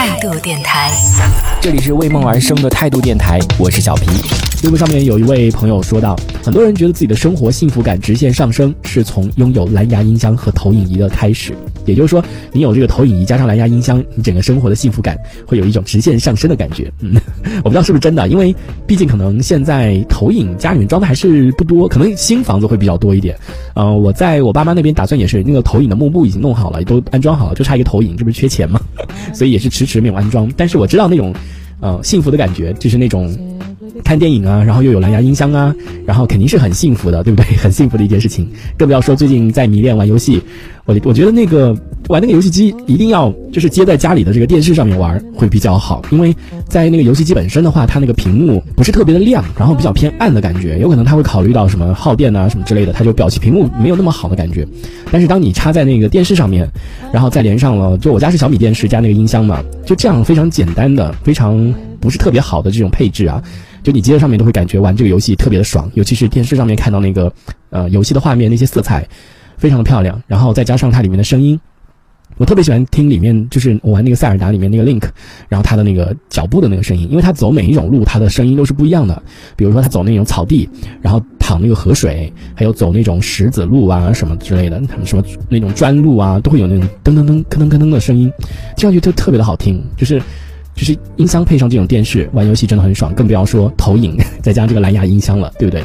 [0.00, 0.90] 态度电台，
[1.60, 4.06] 这里是为梦而生的态度电台，我是小皮。
[4.64, 11.54] 微博上面有一位朋友说到，很多人觉得自己的生活幸福感直线上升，是从拥有蓝牙音箱和投影仪的开始。
[11.84, 16.90] 也就是说，你有这个投影仪加上蓝牙音箱，你整个生活的幸福感会有一种直线上升的感觉。
[17.00, 17.14] 嗯，
[17.62, 18.54] 我不知道是不是真的，因为
[18.86, 23.36] 毕竟可能现在投影家里面装的还是不多，可能新房子会比较多一点。
[23.74, 28.78] 嗯，我在我爸妈那边打算也是那个投影的幕布已经弄好了，都安装好了，就差一个投影，这不是缺钱吗？
[29.32, 30.50] 所以也是迟是没有安装。
[30.56, 31.34] 但是我知道那种，
[31.80, 33.36] 呃，幸福的感觉，就是那种。
[34.04, 35.74] 看电影啊，然后又有蓝牙音箱啊，
[36.06, 37.44] 然后肯定是很幸福的，对不对？
[37.56, 40.40] 很幸福的一件事情，更不要说最近在迷恋玩游戏。
[40.86, 41.76] 我我觉得那个
[42.08, 46.34] 玩那个游戏机一定要就是接在家里的这个电视上面玩会比较好，因为
[46.68, 54.66] 在那个游戏机本身的话，它那个屏幕不是特别的亮，然后比较偏暗的感觉，有可能它会考虑到什么耗电啊什么之类的，它就表现屏幕没有那么好的感觉。
[55.12, 56.68] 但是当你插在那个电视上面，
[57.12, 63.40] 然后再连上了，就我家是小米电视加那个音箱嘛，就这样非常简单的，非常不是特别好的这种配置啊。
[63.82, 67.32] 就你接在上面都会感觉玩这个游戏特别的爽，尤其是电视上面看到那个，
[67.70, 69.06] 呃，游戏的画面那些色彩，
[69.56, 71.58] 非常的漂亮，然后再加上它里面的声音，
[72.36, 75.02] 我特别喜欢听里面就是我玩那个塞尔达里面那个 Link，
[75.48, 79.22] 然后它的那个脚步的那个声音，因为它走每一种路它的声音都是不一样的，
[79.56, 80.68] 比如说它走那种草地，
[81.00, 88.30] 然后淌那个河水，还有走那种石子路啊什么之类的，什么那种砖路啊，都会有那种噔噔噔、噔噔噔噔的声音，
[88.76, 90.20] 听上去就特别的好听，就是。
[90.80, 95.84] 就是音箱配上这种电视玩游戏真的很爽，更不要说投影 再加这个蓝牙音箱了，对不对？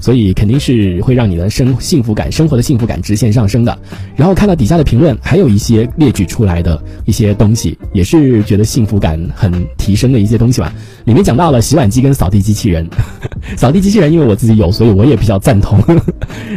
[0.00, 3.78] 所以肯定是会让你的生幸福感、生活的幸福感直线上升的。
[4.16, 10.72] 然后看到底下的评论，还有一些列举出来的一些东西，也是觉得幸福感很提升的一些东西吧。
[11.04, 12.88] 里面讲到了洗碗机跟扫地机器人，
[13.58, 15.78] 扫地机器人因为我自己有，所以我也比较赞同。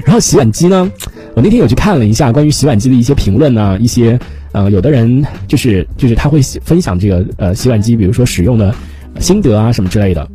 [0.05, 0.89] 然后洗碗机呢，
[1.35, 4.17] 我那天有去看了一下关于洗碗机的一些评论呢，一些。
[4.53, 8.73] 呃，有的人就是就是他会分享这个呃洗碗机，比如说使用的
[9.19, 10.25] 心得啊什么之类的。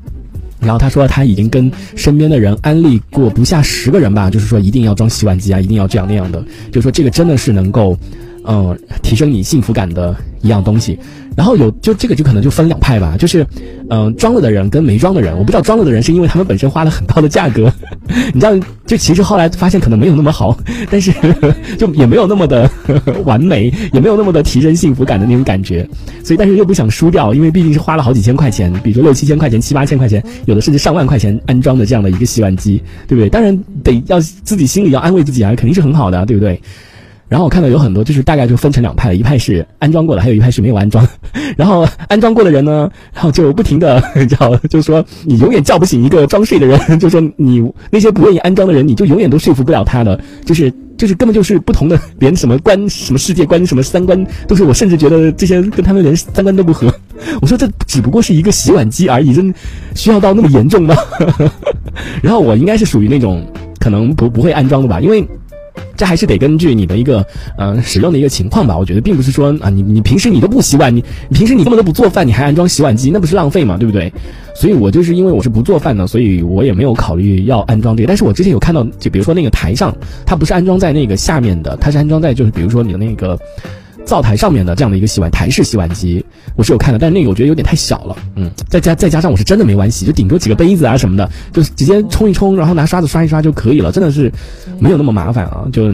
[0.61, 7.97] 然后他说他已经跟身边的人安利过不下十个人吧，就是说一定要装洗碗机啊，一定要这样那样的，就是说这个真的是能够
[8.49, 10.99] 嗯提升你幸福感的一样东西。
[11.37, 13.47] 然后有就这个就可能就分两派吧，就是，
[13.91, 17.73] 嗯，装了的人跟没装的人，我不知道装了的人是因为他们本身花了很高的价格，
[18.35, 20.59] 你知道，就其实后来发现可能没有那么好，
[20.91, 21.13] 但是
[21.79, 22.69] 就也没有那么的
[23.25, 25.89] 完美，也没有那么的提升幸福感的那种感觉，
[26.25, 33.29] 所以但是又不想输掉，因为毕竟是花了好几千块钱，比如六七千块钱、七八千块钱，有的甚至上万块钱安装的这样的一个洗碗机，对不对？
[33.29, 36.61] 当然得要自己心里要安慰自己啊，肯定是很好的，对不对？
[37.29, 41.07] 然后我看到有很多，就是大概就分成两派了，一派是安装过的，还有一派是没有安装。
[41.57, 56.93] 然后安装过的人呢，然后就不停的叫， 就说你永远叫不醒一个装睡的人，就说你那些不愿意安装的人，你就永远都说服不了他的，就是就是根本就是不同的，连什么观、什么世界观、什么三观都是，我甚至觉得这些跟他们连三观都不合。
[57.43, 59.53] 我说这只不过是一个洗碗机而已，真
[59.95, 60.97] 需要到那么严重吗？
[62.23, 63.47] 然后我应该是属于那种
[63.79, 65.23] 可能不不会安装的吧，因为。
[65.99, 67.27] 这还是得根据你的一个
[67.59, 68.79] 呃使用的一个情况吧。
[68.79, 74.11] 我觉得并不是说啊，你你平时你都不洗碗，你你平时你根本都不做饭，你还安装洗碗机，那不是浪费嘛，对不对？
[74.55, 78.07] 所以我就是因为我是不做饭的，所以我也没有考虑要安装这个。
[78.07, 79.95] 但是我之前有看到，就比如说那个台上，
[80.25, 83.37] 它不是安装在那个下面的，它是安装在就是比如说你的那个。
[84.09, 86.25] 灶台上面的这样的一个洗碗台式洗碗机，
[86.57, 94.33] 我是有看的，但是那个我觉得有点太小了，嗯，再加再加上我是真的没碗洗，就顶多几个杯子啊什么的，就直接冲一冲，然后拿刷子刷一刷就可以了，真的是
[94.79, 95.93] 没有那么麻烦啊，就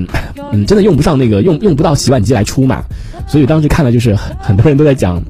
[0.52, 2.84] 嗯真的用不上那个用用不到洗碗机来出嘛，
[3.26, 5.20] 所以当时看了就是很多人都在讲。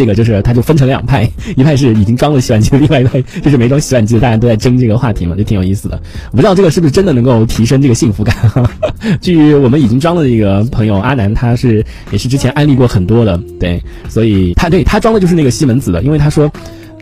[0.00, 6.00] 这个就是，它就分成两派， 一派是已经装了洗碗机的，另外一派 就是没装洗碗机的，大家都在争这个话题嘛，就挺有意思的。
[6.30, 8.34] 我不知道这个是不是真的能够提升这个幸福感。
[9.20, 13.78] 据我们已经装的这个朋友阿南，他是也是之前安利过很多的，对，
[14.08, 16.50] 所以他对他装的就是那个西门子的，因为他说，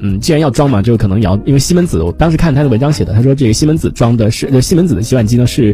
[0.00, 5.72] 嗯，既然要装嘛，就可能要，因为西门子，我当时看他的文章写的，他说这个西门子装的是，西门子的洗碗机呢是。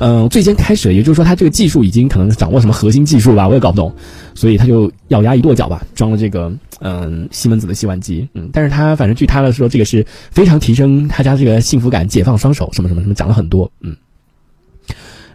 [0.00, 3.92] 嗯，最先开始，也就是说，他这个技术已经可能掌握什么核心技术吧，我也搞不懂，
[4.34, 13.96] 所以他就咬牙一跺脚吧，装了这个嗯西门子的洗碗机，嗯，但是他反正据他的说，这个是非常提升他家这个幸福感，解放双手什么什么什么，讲了很多，嗯。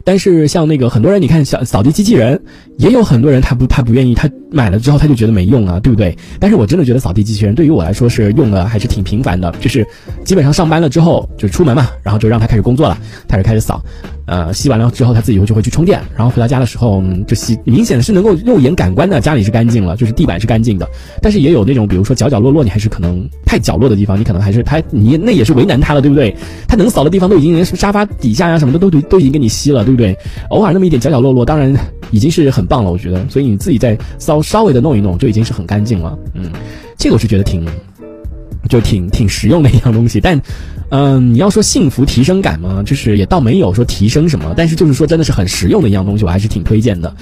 [0.06, 2.38] 但是像那个很多人，你看小扫地机器人，
[2.78, 6.14] 也有很多人他不他不愿意，他买了之后他就觉得没用啊，对不对？
[6.42, 9.88] 但是我真的觉得扫地机器人对于我来说是用的还是挺频繁的，就是
[10.26, 12.98] 基本上上班了之后就出门嘛，然后就让他开始工作了，
[13.30, 13.82] 他就开始扫。
[14.26, 20.88] 呃，吸完了之后他自己就会去充电，然后回到家的时候就吸，明显的是能够肉眼感官的家里是干净了，就是地板是干净的。
[21.22, 26.34] 但是也有那种，比如说角角落落，你还是可能太角落的地方，你可能还是他你那也是为难他了，对不对？
[26.68, 30.18] 他能扫的地方都已经连沙发底下呀什么的都都都已经给你吸了，对不对？
[30.50, 31.76] 偶尔那么一点角角落落，当然
[32.12, 33.28] 已经是很棒了，我觉得。
[33.30, 36.18] 所以你自己再稍稍微的弄一弄，就已经是很干净了。
[36.34, 36.50] 嗯，
[36.98, 37.66] 这个我是觉得挺。
[38.70, 40.40] 就挺挺实用的一样东西，但，
[40.90, 47.14] 嗯，你要说幸福提升感嘛，就是也倒没有说提升什么，但是就是说真的是很实用的一样东西，我还是挺推荐的。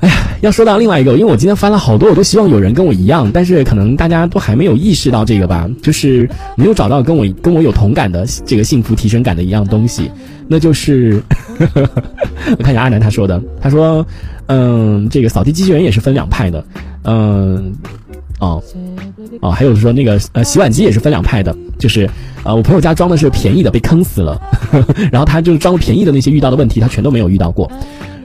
[0.00, 6.26] 哎呀，要说到另外一个，因为我今天翻了好多，我都希望有人跟我一样，但是可能大家都还没有意识到这个吧，就是
[6.56, 10.10] 没有找到跟我跟我有同感的这个幸福提升感的一样东西，
[10.48, 11.22] 那就是，
[12.56, 14.06] 我看一下阿南他说的，他说，
[14.46, 16.64] 嗯，这个扫地机器人也是分两派的，
[17.04, 17.74] 嗯。
[18.40, 18.62] 哦，
[19.40, 22.08] 哦，还有说那个呃，洗碗机也是分两派的，就是
[22.42, 24.40] 呃，我朋友家装的是便宜的，被坑死了，
[25.12, 27.70] 然后他就是装便宜的那些遇到的问题，他全都没有遇到过。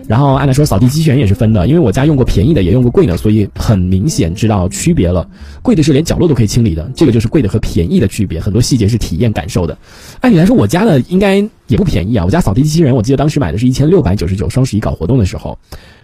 [0.07, 5.27] 然后按理说扫地机器人也是分的，因为我家用过便宜的，也用过贵的，所以很明显知道区别了。
[5.63, 9.75] 贵的是连角落都可以清理的，这个就是贵的和便宜的区别，很多细节是体验感受的。
[10.21, 15.57] 按理来说，我家的应该也不便宜啊，我家扫地机器人，我记得当时买的是一千六百九十九，双十一搞活动的时候。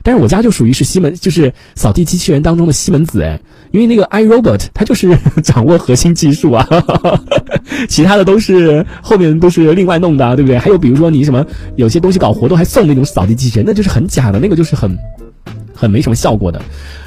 [0.03, 3.39] 但是我家就属于是西门，就是扫地机器人当中的西门子哎，
[3.71, 6.67] 因为那个 iRobot 它就是 掌握核心技术啊，
[7.87, 10.57] 其他的都是后面都是另外弄的，对不对？
[10.57, 14.97] 还有比如说你什么有些东西搞活动还送那种扫地机器人，那就是很假的，那个就是很
[15.75, 16.59] 很没什么效果的。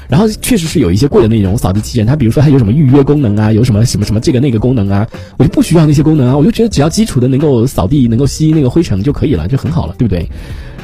[0.07, 5.07] 然后确实是有一些贵的那种扫地机器人，它比如说它有什么预约功能啊，有什么什么什么这个那个功能啊，
[5.37, 10.27] 我就不需要那些功能啊，我就觉得只要基础的能够扫地，能够吸那个灰尘就可以了，就很好了，对不对？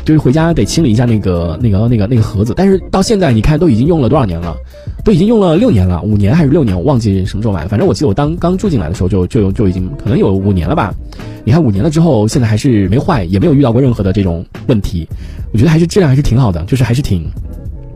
[0.03, 4.56] 就是回家得清理一下那个那个那个那个盒子，但是到现在你看都已经用了多少年了，
[5.06, 7.69] 都已经用了六年了，五年还是六年，我忘记什么时候买的。
[7.69, 10.91] 反正我记得我当刚住进来的时候就就就已经可能有五年了吧。
[11.44, 15.07] 你看五年了之后，现在还是没坏，也没有遇到过任何的这种问题。
[15.53, 17.24] 我觉得还是质量还是挺好的，就是还是挺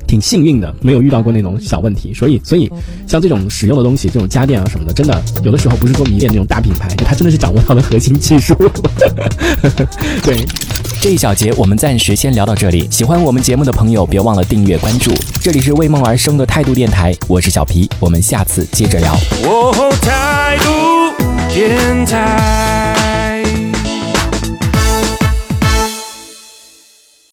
[0.08, 2.14] 挺幸运的，没有遇到过那种小问题。
[2.14, 2.72] 所以所以
[3.08, 8.56] 像这种使用的东西，这种家电啊什么的，真的有的时候不是说迷恋那种大品牌，就它真的是掌握到了核心技术。
[10.24, 10.46] 对。
[11.02, 12.88] 这一小节我们暂时先聊到这里。
[12.90, 15.12] 喜欢我们节目的朋友，别忘了订阅关注。
[15.40, 19.16] 这里是为梦而生的态度电台，我是小皮，我们下次接着聊。
[20.02, 20.74] 态度
[21.54, 22.75] 电台。